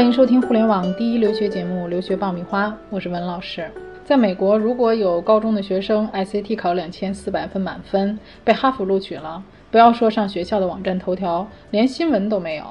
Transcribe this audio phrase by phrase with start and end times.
[0.00, 3.70] 欢迎收听互联网第一留学节目《留学爆米花》，我是文老师。
[4.02, 12.64] 在美国，如果有高中的学生 SAT 考两千四百分满分，被哈佛录取了，不要说上学校的网站头条，连新闻都没有。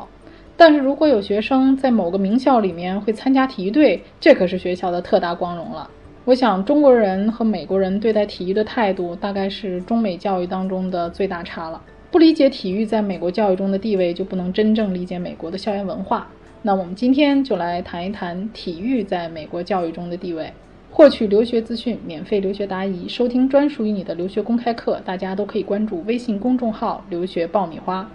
[0.58, 5.88] 但是如果有学生在某个名校里面会参加体育队，这可是学校的特大光荣了。
[6.26, 11.80] 我想，中国人和美国人对待体育的态度，大概是中美教育当中的最大差了。
[12.10, 16.28] 不理解体育在美国教育中的地位，就不能真正理解美国的校园文化。
[16.62, 20.52] 那我们今天就来谈一谈体育在美国教育中的地位。
[20.92, 28.12] 获取留学资讯，免费留学答疑，收听专属于你的留学公开课，大家都可以关注微信公众号“留学爆米花”。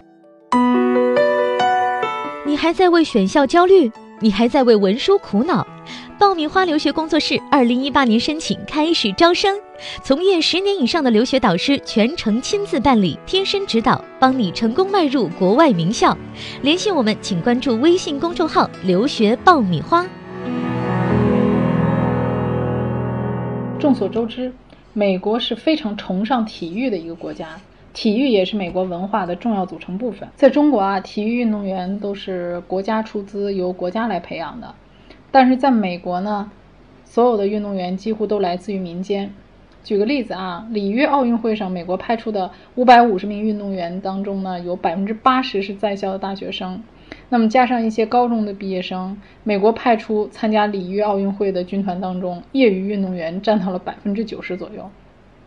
[2.45, 3.91] 你还在为选校焦虑？
[4.21, 5.67] 你还在为文书苦恼？
[6.19, 9.59] 爆米花留学工作室二零一八年申请开始招生。
[10.03, 16.17] 从业十年以上的留学导师全程亲自办理，贴身指导，帮你成功迈入国外名校。
[16.63, 20.07] 联系我们，请关注微信公众号“留学爆米花”。
[23.81, 24.53] 众所周知，
[24.93, 27.49] 美国是非常崇尚体育的一个国家，
[27.93, 30.29] 体育也是美国文化的重要组成部分。
[30.37, 34.73] 在中国啊，体育运动员都是国家出资，由国家来培养的，
[35.35, 36.53] 但是在美国呢，
[37.05, 39.35] 所有的运动员几乎都来自于民间。
[39.83, 46.81] 举个例子啊，里约奥运会上，美国派出的五百五十名运动员当中呢，有百分之八十是在校的大学生。
[47.31, 54.89] 那么加上一些高中的毕业生，美国派出参加里约奥运会的军团当中，业余运动员占到了百分之九十左右。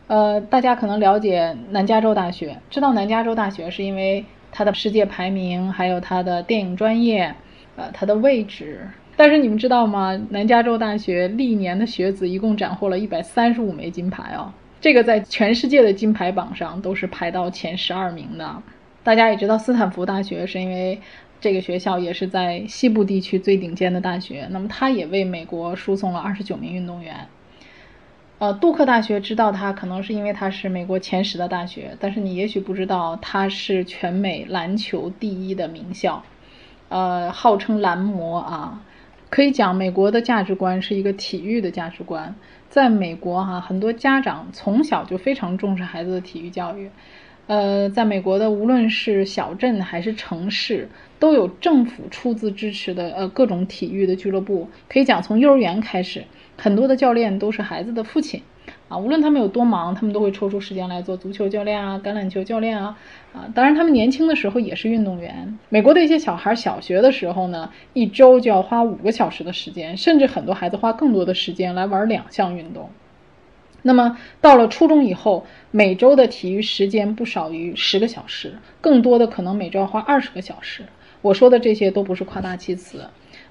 [0.08, 7.34] 呃，大家可能了解南加州大学，知道南加州大学是因为它的世界排名，还有它的电影专业，
[7.78, 8.90] 呃，它的位置。
[9.18, 10.16] 但是你们知道吗？
[10.30, 18.62] 南加州大学历年的学子一共斩获了一百三十五枚金牌哦，这个在全世界的金牌榜上都是排到前十二名的。
[19.04, 21.02] 大家也知道，斯坦福大学是因为
[21.42, 27.28] 这个学校也是在西部地区最顶尖的大学，那么它也为美国输送了二十九名运动员。
[28.38, 36.24] 呃，杜克大学知道它可能是因为它是美国前十的大学，但是你也许不知道它是全美篮球第一的名校，
[36.90, 38.84] 呃，号称蓝魔啊。
[39.30, 42.34] 可以讲，美国的价值观是一个体育的价值观。
[42.70, 46.90] 在美国，哈，很多家长从小就非常重视孩子的体育教育。
[47.48, 54.70] 呃，在美国的无论是小镇还是城市，都有政府出资支持的呃各种体育的俱乐部。
[54.90, 56.26] 可以讲，从幼儿园开始，
[56.58, 58.42] 很多的教练都是孩子的父亲。
[58.90, 62.98] 啊，无论他们有多忙，他们都会抽出时间来做足球教练啊、橄榄球教练啊。
[63.34, 65.58] 啊，当然他们年轻的时候也是运动员。
[65.70, 72.90] 美国的一些小孩小学的时候呢，一周就要花五个小时的时间，甚至很多孩子花更多的时间来玩两项运动。
[73.82, 80.84] 那么到了初中以后，每周的体育时间不少于十个小时，更多的可能每周要花二十个小时。
[81.22, 83.06] 我说的这些都不是夸大其词。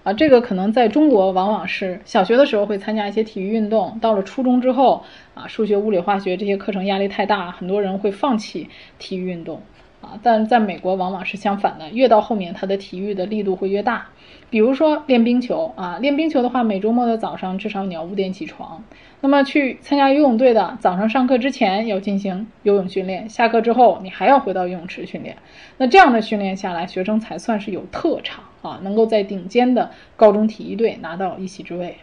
[0.06, 5.02] 啊，这个可能在中国往往是小学的时候会参加一些体育运动，到了初中之后，
[5.34, 8.68] 啊，数学、物理、化学这些课程压力太大，很多人会放弃
[9.00, 9.60] 体育运动。
[10.00, 14.06] 啊，但在美国往往是相反的，越到后面，他的体育的力度会越大。
[14.48, 18.84] 比如说练冰球啊，练冰球的话，每周末的早上至少你要五点起床。
[19.20, 25.36] 那么去参加游泳队的，早上上课之前要进行游泳训练，下课之后你还要回到游泳池训练。
[25.78, 31.96] 那这样的训练下来，学生才算是有特长啊，能够在顶尖的高中体育队拿到一席之位。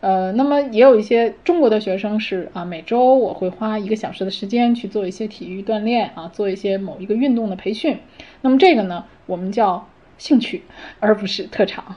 [0.00, 7.98] 呃，那么也有一些中国的学生是啊，每周我会花一个小时的时间去做一些体育锻炼啊，做一些某一个运动的培训。
[8.42, 10.62] 那么这个呢，我们叫兴趣，
[11.00, 11.96] 而不是特长。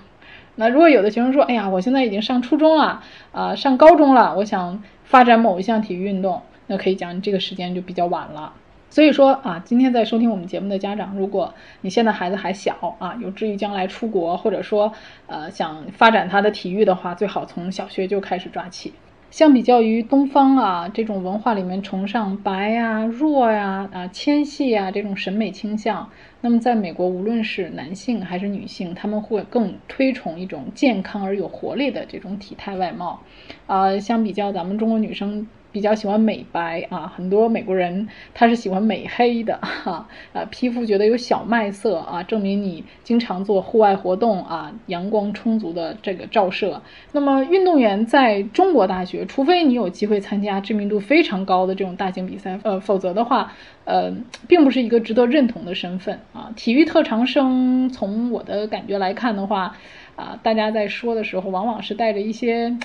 [0.56, 8.53] 那如果有的学生说，哎呀，我现在已经上初中了啊，上高中了，我想发展某一项体育运动，那可以讲这个时间就比较晚了。
[8.91, 14.91] 所以说啊，今天在收听我们节目的家长，如果你现在孩子还小啊，有志于将来出国，或者说
[15.28, 18.94] 呃想发展他的体育的话，最好从小学就开始抓起。
[19.30, 26.10] 相比较于东方啊这种文化里面崇尚白呀、弱呀、啊纤细啊这种审美倾向，
[26.42, 33.21] 那么在美国，无论是男性还是女性，他们会更推崇一种健康而有活力的这种体态外貌。
[33.68, 35.48] 啊，相比较咱们中国女生。
[35.71, 46.81] 比较喜欢美白啊，很多美国人他是喜欢美黑的哈，呃， 皮肤觉得有小麦色啊，证明你经常做户外活动啊，阳光充足的这个照射。
[47.13, 53.53] 那么运动员在中国大学，除非你有机会参加知名度非常高的这种大型比赛，呃，否则的话，
[53.85, 54.13] 呃，
[54.47, 56.51] 并不是一个值得认同的身份啊。
[56.56, 59.75] 体育特长生，从我的感觉来看的话，
[60.15, 62.77] 啊，大家在说的时候，往往是带着一些。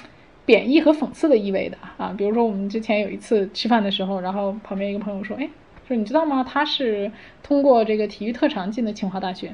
[0.47, 5.47] 贬义和讽刺的意味的啊，比如说我们之前有一次吃饭的时候，然后旁边一个朋友说：“哎，
[5.87, 6.43] 说你知道吗？
[6.43, 7.11] 他是
[7.43, 9.53] 通过这个体育特长进的清华大学。”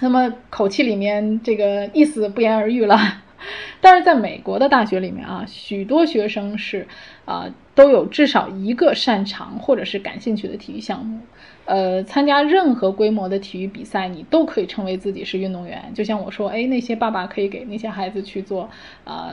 [0.00, 2.98] 那么口气里面这个意思不言而喻了。
[3.80, 6.88] 但是在美国的大学里面啊，许多学生是
[7.26, 11.20] 啊都有至少一个擅长或者是感兴趣的体育项目。
[11.66, 15.92] 呃，参加任何规模的体育比赛，你都可以称为自己是运动员。
[15.94, 18.68] 就像我说，哎，那些爸爸可以给那些孩子去做
[19.04, 19.32] 啊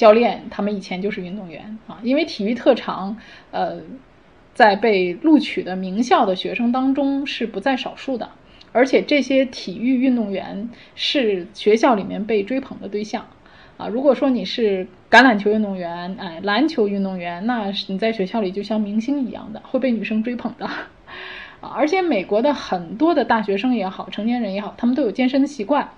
[0.00, 1.98] 教练，他们以前就是运动员啊。
[2.02, 3.18] 因为体育特长，
[3.50, 3.82] 呃，
[4.54, 8.30] 在被录取的名校的学生当中是不在少数的。
[8.72, 13.26] 而且这些体育运动员是学校里面被追捧的对象
[13.76, 13.88] 啊。
[13.88, 20.64] 如果说你是橄榄球运动员，哎，篮球运动员，那你在学校里就像明星一样的，会被女生追捧的。
[21.60, 25.90] 啊，而且美国的很多的大学生也好，成年人也好，他们都有健身的习惯。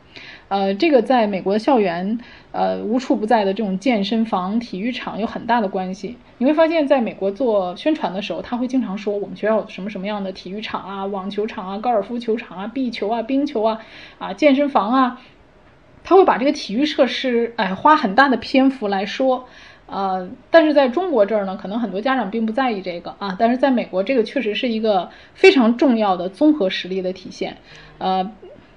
[0.53, 2.19] 呃，这个在美国的校园，
[2.51, 6.19] 呃，无处不在的这种健身房、体育场有很大的关系。
[6.37, 13.79] 你会发现在美国做宣传的时候，他会经常说我们学校有什么什么样的体育场啊、网球场啊、高尔夫球场啊、壁球啊、冰球啊、
[14.19, 15.23] 啊健身房啊，
[16.05, 19.47] 他会把这个体育设施，哎，花很大的篇幅来说。
[19.87, 23.35] 呃，但是在中国这儿呢，可能很多家长并不在意这个啊。
[23.39, 27.57] 但是在美国，这个确实是一个非常重要的综合实力的体现。
[27.97, 28.31] 呃，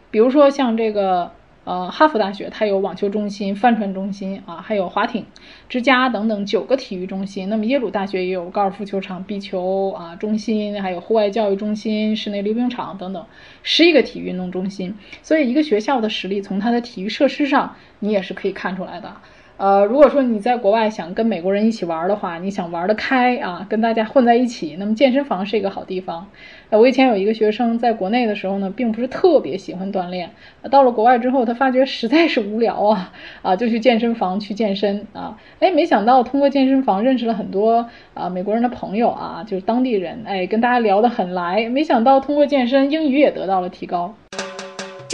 [0.10, 1.32] 比如说像这个
[1.66, 5.26] 呃哈佛大学，它有网球中心、帆船中心啊，还有划艇
[5.68, 7.50] 之家等等九个体育中心。
[7.50, 13.26] 那么耶鲁大学也有高尔夫球场、壁球啊中心，还有户外教育中心、室内溜冰场等等
[13.64, 14.96] 十一个体育运动中心。
[15.22, 19.12] 所以一个学校的实力，从它的体育设施上，你也是可以看出来的。
[19.58, 26.28] 呃，如果说你在国外想跟美国人一起玩的话，你想玩得开啊，跟大家混在一起，那么健身房是一个好地方。
[26.70, 30.30] 呃，我以前有一个学生在国内的时候呢，并不是特别喜欢锻炼，
[30.70, 44.14] 到了国外之后，他发觉实在是无聊啊， 啊，就去健身房去健身啊，哎，没想到通过健身房认识了很多啊美国人的朋友啊，就是当地人，哎，跟大家聊得很来，没想到通过健身，英语也得到了提高。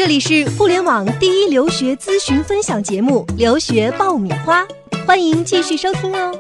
[0.04, 4.64] 这里是互联网第一留学咨询分享节目《留学爆米花》，
[5.06, 6.36] 欢迎继续收听哦。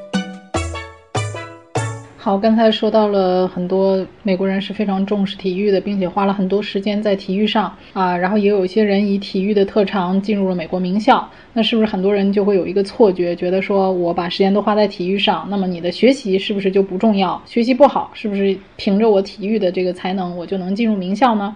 [2.17, 8.17] 好，刚才说到了很多美国人是非常重视体育的，并且花了很多时间在体育上啊。
[8.17, 17.39] 然后也有一些人以体育的特长进入了美国名校，那是不是很多人就会有一个错觉，觉得说我把时间都花在体育上，那么你的学习是不是就不重要？
[17.45, 21.55] 学习不好，是不是凭着我体育的这个才能，我就能进入名校呢？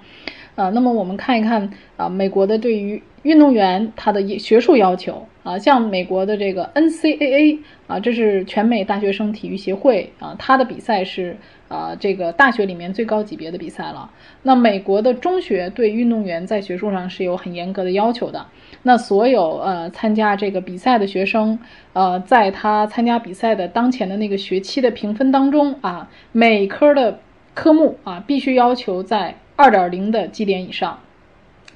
[0.56, 11.36] 啊，那么我们看一看啊，美国的对于运动员他的学术要求啊，像美国的这个 NCAA 啊，这是全美大学生体育协会啊，他的比赛是
[11.68, 14.10] 啊这个大学里面最高级别的比赛了。
[14.44, 18.46] 那美国的中学对运动员在学术上是有很严格的要求的。
[18.84, 21.60] 那所有呃参加这个比赛的学生，
[21.94, 27.20] 呃，在他参加比赛的当前的那个学期的评分当中啊，每科的
[27.54, 29.36] 科目啊，必须要求在。
[29.56, 31.00] 二点零的绩点以上。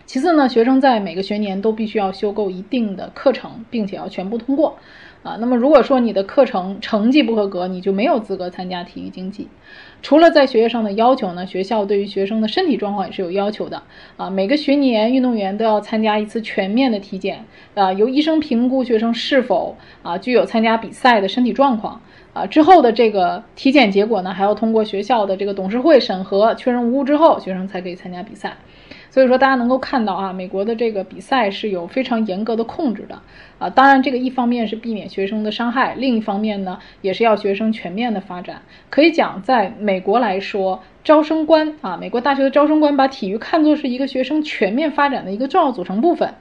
[0.06, 4.78] 其次呢，学生在每个学年都必须要修够一定的课程，并且要全部通过。
[5.22, 9.50] 啊，那么如果说你的课程成绩不合格，你就没有资格参加体育竞技。
[10.02, 13.84] 除了在学业上的要求呢，学校对于学生的身体状况也是有要求的。
[14.16, 17.44] 啊，每个学年运动员都要参加一次全面的体检，
[17.76, 22.02] 啊，由医生评估学生是否啊具有参加比赛的身体状况。
[22.32, 28.56] 啊，之后的这个体检结果呢，还要通过学校的这个董事会审核，确认无误之后，学生才可以参加比赛。
[29.10, 33.20] 所以说，大家能够看到啊，美国的这个比赛是有非常严格的控制的。
[33.58, 38.62] 啊，当然，这个一方面是避免学生的伤害，另一方面呢，也是要学生全面的发展。
[38.90, 46.34] 可以讲，在美国来说，招生官啊，美国大学的招生官把体育看作是一个学生全面发展的一个重要组成部分。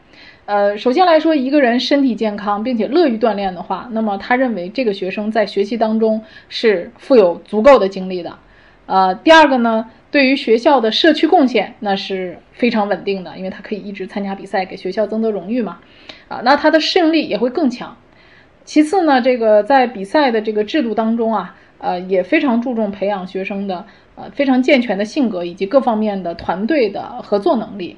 [0.45, 8.39] 呃，首先来说，一个人身体健康并且乐于锻炼的话，那么他认为这个学生在学习当中是富有足够的精力的。
[8.87, 15.79] 呃，第二个呢，对于学校的社区贡献那是非常稳定的，因为他可以一直参加比赛，给学校增得荣誉嘛。
[16.29, 17.97] 啊，那他的适应力也会更强。
[18.65, 23.85] 其次呢，这个在比赛的这个制度当中啊，呃，也非常注重培养学生的
[24.15, 27.97] 呃非常健全的性格以及各方面的团队的合作能力。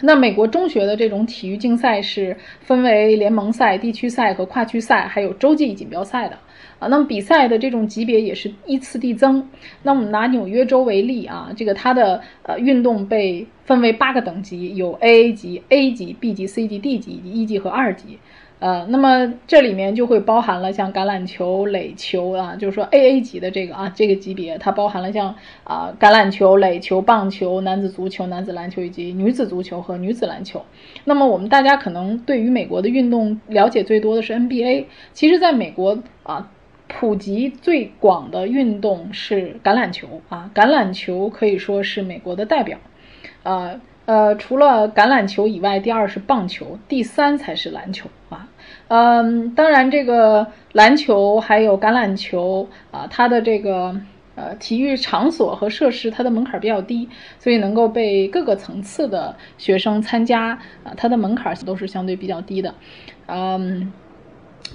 [0.00, 6.36] 那美国中学的这种体育竞赛是分为联盟赛、地区赛和跨区赛，还有洲际锦标赛的
[6.78, 6.88] 啊。
[6.88, 9.48] 那么比赛的这种级别也是依次递增。
[9.82, 18.18] 那我们拿纽约州为例啊，这个它的呃运动被分为八个等级，有 AA 级、A 级、B 级、C 级、D 级以及一级和二级。
[18.64, 30.64] 呃，那么这里面就会包含了像橄榄球、垒球啊，就是说 A A 级的这个啊，这个级别它包含了像啊橄榄球、垒球、棒球、男子足球、男子篮球以及女子足球和女子篮球。
[31.04, 36.50] 那么我们大家可能对于美国的运动了解最多的是 N B A，其实在美国啊，
[36.88, 42.78] 普及最广的运动是橄榄球啊，橄榄球可以说是美国的代表，
[43.42, 43.78] 啊。
[44.06, 48.48] 呃，除了橄榄球以外，第二是棒球，第三才是篮球啊。
[48.88, 53.98] 嗯，当然这个篮球还有橄榄球啊，它的这个
[54.34, 57.08] 呃体育场所和设施，它的门槛比较低，
[57.38, 62.74] 所以能够被各个层次的学生参加啊，它的门槛都是相对比较低的。
[63.26, 63.92] 嗯。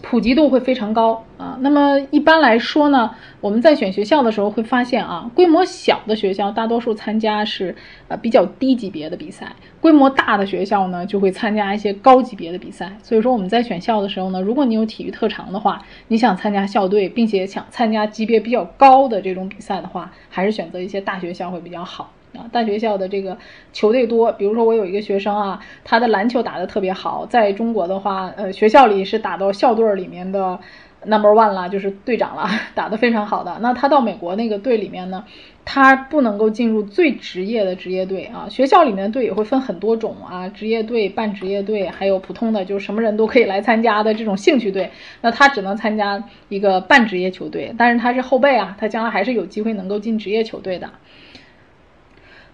[0.01, 1.58] 普及度会非常高啊。
[1.62, 7.75] 那么一般来说呢，我们在选学校的时候会发现啊，规模小的学校大多数参加是
[8.08, 12.98] 呃比较低级别的比赛，规模大的学校呢就会参加一些高级别的比赛。
[13.03, 22.12] 所以说我们在选校的时候呢，如果你有体育特长的话，你想参加校队，并且想参加级别比较高的这种比赛的话，还是选择一些大学校会比较好。
[22.33, 23.38] 啊，大学校的这个
[23.74, 30.59] 球队多，比如说我有一个学生啊，他的篮球打得特别好，在中国的话，呃，学校里是打到校队里面的
[31.05, 33.57] number one 了，就是队长了， 打得非常好的。
[33.62, 35.25] 那他到美国那个队里面呢，
[35.65, 38.48] 他不能够进入最职业的职业队啊。
[38.48, 44.91] 学校里面的队也会分很多种啊，职业队、半职业队，还有普通的，就是什么人都可以来参加的这种兴趣队。
[45.21, 50.89] 那他只能参加一个半职业球队，但是他是后备啊，他将来还是有机会能够进职业球队的。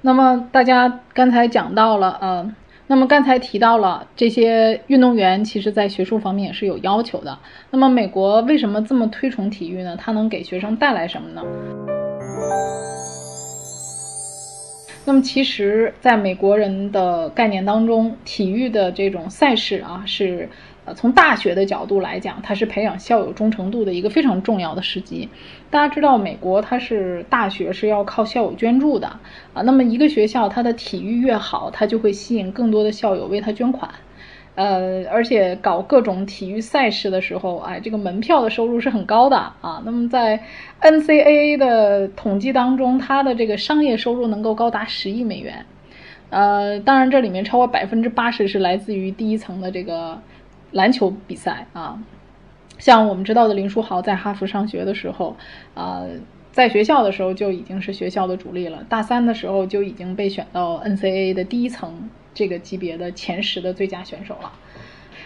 [0.06, 2.54] 那么大家刚才讲到了，呃，
[2.86, 7.36] 那么刚才提到了这些运动员，其实在学术方面也是有要求的。
[7.72, 9.98] 那么美国为什么这么推崇体育呢？
[10.00, 11.42] 它能给学生带来什么呢？
[15.06, 20.48] 那么其实，在美国人的概念当中，体育的这种赛事啊，是。
[20.86, 25.28] 呃，从大学的角度来讲，它是培养校友忠诚度的一个非常重要的时机。
[25.72, 29.08] 大家知道，美国它是大学是要靠校友捐助的
[29.56, 29.64] 啊。
[29.64, 33.90] 那么一个学校它的体育越好，它就会吸引更多的校友为它捐款。
[34.54, 39.82] 呃，而且搞各种体育赛事的时候，哎，这个门票的收入是很高的啊。
[39.84, 40.40] 那么在
[40.82, 45.66] NCAA 的统计当中，它的这个商业收入能够高达十亿美元。
[46.30, 50.22] 呃，当然这里面超过百分之八十是来自于第一层的这个。
[50.76, 51.98] 篮球比赛啊，
[52.78, 55.38] 像我们知道的林书豪在哈佛上学的时候，
[55.74, 56.04] 啊，
[56.52, 58.84] 在学校的时候就已经是学校的主力了。
[58.90, 64.52] 大三的时候就已经被选到 NCAA 的第一层这个级别的前十的最佳选手了。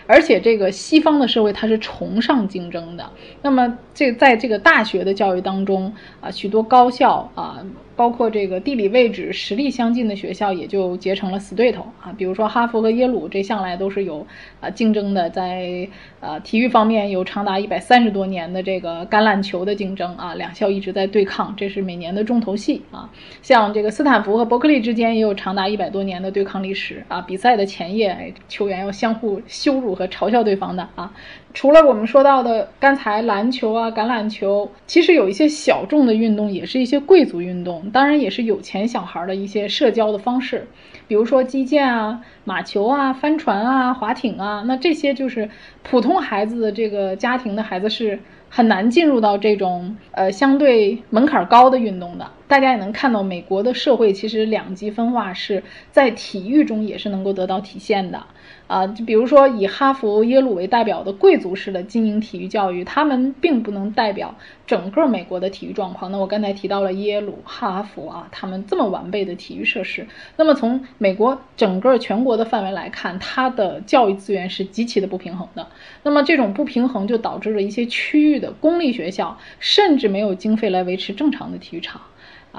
[0.10, 3.08] 而且这个西方的社会它是崇尚竞争的，
[3.44, 7.64] 那么这在这个大学的教育当中啊，许多高校啊。
[8.00, 14.26] 包括这个地理位置实力相近的学校也就结成了死对头啊，比如说哈佛和耶鲁，这向来都是有
[14.62, 15.86] 啊竞争的，在
[16.22, 23.10] 呃体育方面有长达一百三十多年的这个橄榄球的竞争啊，两校一直在对抗，这是每年的重头戏啊。
[23.42, 31.12] 像这个斯坦福和伯克利之间也有长达一百多年的对抗历史啊，比赛的前夜，球员要相互羞辱和嘲笑对方的啊。
[31.54, 40.66] 除了我们说到的刚才篮球啊、橄榄球，其实有一些小众的运动，也是一些贵族运动，当然也是有钱小孩的一些社交的方式，
[41.08, 45.50] 比如说击剑啊、马球啊、帆船啊、划艇啊，那这些就是
[45.84, 52.26] 普通孩子的这个家庭的孩子是很难进入到这种呃相对门槛高的运动的。
[52.50, 58.24] 大家也能看到，美国的社会其实两极分化是在体育中也是能够得到体现的。
[58.66, 64.34] 啊，就比如说以哈佛、耶鲁为代表的贵族式的精英体育教育，他们并不能代表
[64.66, 66.12] 整个美国的体育状况。
[66.12, 70.08] 那我刚才提到了耶鲁、哈佛啊，他们这么完备的体育设施。
[70.36, 75.68] 那么从美国整个全国的范围来看，它的教育资源是极其的不平衡的。
[76.02, 82.02] 那么这种不平衡就导致了一些区域的公立学校甚至没有经费来维持正常的体育场。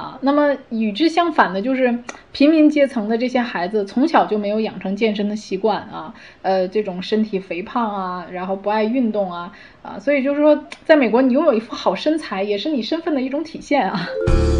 [0.00, 1.98] 啊，那么与之相反的就是
[2.32, 9.52] 平民阶层的这些孩子，从小就没有养成健身的习惯啊，呃，这种身体肥胖啊，然后不爱运动啊，
[9.82, 14.08] 啊，所以就是说，在美国，你拥有一副好身材，也是你身份的一种体现啊。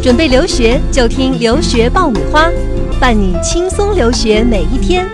[0.03, 2.47] 准备留学就听留学爆米花，
[2.99, 5.07] 伴你轻松留学每一天。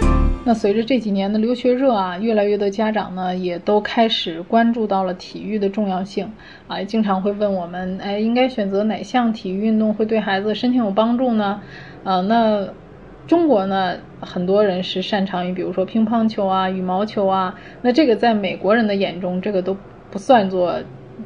[0.48, 6.32] 那随着这几年的留学热啊，越来越多家长呢也都开始关注到了体育的重要性
[6.70, 11.62] 啊，经常会问我们，哎，应该选择哪项体育运动会对孩子身体有帮助呢？
[12.06, 12.66] 啊，那
[13.28, 19.76] 中国呢，很多人是擅长于比如说乒乓球啊、羽毛球啊，那这个在美国人的眼中，这个都
[20.10, 20.76] 不算作。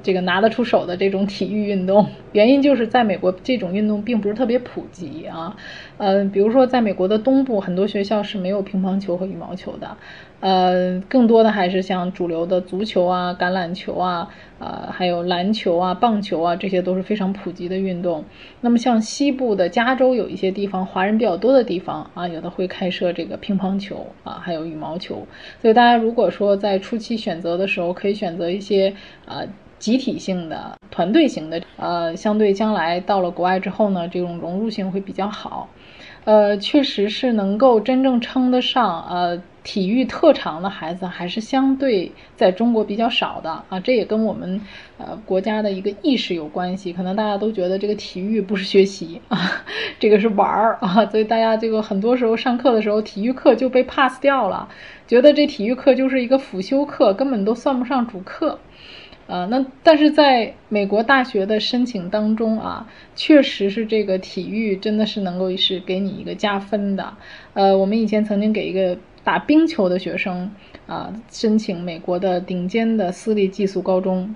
[0.03, 5.55] 这个拿得出手的这种体育运动， 原因就是在美国这种运动并不是特别普及啊。
[5.97, 9.97] 呃，比如说在美国的东部，很多学校是没有乒乓球和羽毛球的，
[10.39, 18.23] 呃，更多的还是像主流的足球啊、橄榄球啊，呃，还有篮球啊、棒球啊，这些都是非常普及的运动。
[18.61, 25.27] 那么像西部的加州有一些地方，华人比较多的地方啊，有的会开设这个乒乓球啊，还有羽毛球。
[25.61, 28.95] 所以大家如果说在初期选择的时候，可以选择一些
[29.25, 29.43] 啊。
[29.81, 35.67] 集体性的、团队型的，呃，相对将来到了国外之后呢，这种融入性会比较好。
[36.23, 43.79] 呃，确实是能够真正称得上呃体育特长的孩子，还是相对在中国比较少的啊。
[43.79, 44.61] 这也跟我们
[44.99, 46.93] 呃国家的一个意识有关系。
[46.93, 49.63] 可能大家都觉得这个体育不是学习啊，
[49.97, 54.69] 这个是玩儿啊，所以大家这个很多时候上课的时候，体育课就被 pass 掉了，
[55.07, 58.59] 觉得这体育课就是一个辅修课，根本都算不上主课。
[59.31, 62.85] 啊，那但是在美国大学的申请当中啊，
[63.15, 67.13] 确实是这个体育真的是能够是给你一个加分的。
[67.53, 70.51] 呃，我们以前曾经给一个打冰球的学生
[70.85, 74.35] 啊申请美国的顶尖的私立寄宿高中。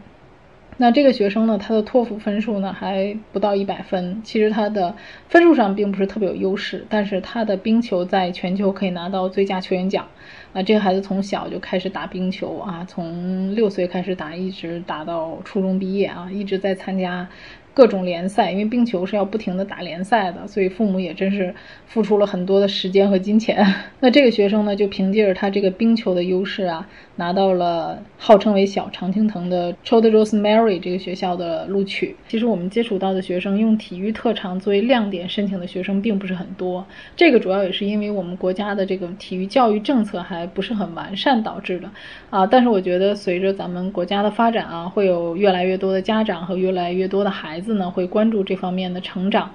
[0.78, 4.94] 那这个学生呢，他的托福分数呢还不到一百分，其实他的
[5.30, 10.06] 分数上并不是特别有优势，但是他的冰球在全球可以拿到最佳球员奖。
[10.52, 17.28] 啊，这个孩子从小就开始打冰球啊，从六岁开始打，一直打到初中毕业啊，一直在参加。
[17.76, 21.54] 各种联赛，因为冰球是要不停的打联赛的，所以父母也真是
[21.86, 23.64] 付出了很多的时间和金钱。
[24.00, 32.16] 那这个学生呢，就凭借着他这个冰球的优势啊，拿到了号称为小常青藤的 c h o d r o s e Mary 这个学校的录取。
[32.30, 36.86] 其实我们接触到的学生用体育特长作为亮点申请的学生并不是很多，
[37.18, 41.90] 这个主要也是因为我们国家的这个体育教育政策还不是很完善导致的
[42.30, 42.48] 啊。
[42.48, 47.65] 但是我觉得随着咱们国家的发展啊，会有越来越多的家长和越来越多的孩子。
[47.66, 49.50] 子呢会关注这方面的成长，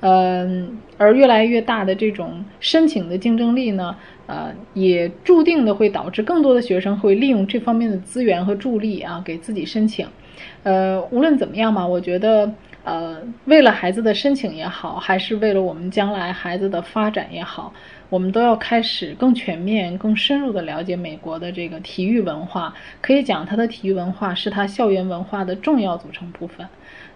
[0.00, 3.94] 嗯，而越来越大的这种申请的竞争力呢，
[4.26, 10.08] 呃，也注定的会导致更多的学生会利用这方面的资源和助力啊，给自己申请。
[10.62, 12.50] 呃，无论怎么样嘛，我觉得，
[12.82, 17.72] 呃，为了孩子的申请也好，还是为了我们将来孩子的发展也好，
[18.10, 22.74] 我们都要开始更全面、更深入的了解美国的这个体育文化。
[23.00, 26.66] 可以讲，它的体育文化是它校园文化的重要组成部分。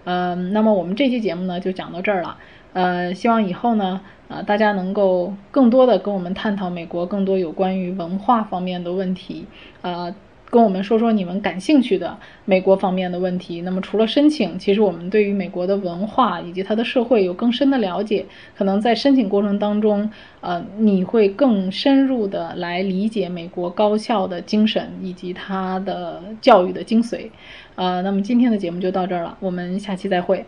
[0.05, 2.39] 嗯，那么我们这期节目呢就讲到这儿了。
[2.73, 9.47] 呃，希望以后呢，呃，大家能够更多的跟我们探讨美国更多有关于文化方面的问题，
[9.83, 10.15] 呃，
[10.55, 13.63] 跟我们说说你们感兴趣的美国方面的问题。
[13.63, 18.25] 那么除了申请，其实我们对于美国的文化以及它的社会有更深的了解，
[18.57, 20.09] 可能在申请过程当中，
[20.41, 27.31] 呃，你会更深入的来理解美国高校的精神以及它的教育的精髓。
[27.75, 30.45] 呃，那么今天的节目就到这儿了，我们下期再会。